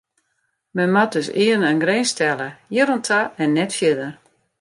[0.77, 4.13] Men moat dus earne in grins stelle: hjir oan ta en net fierder.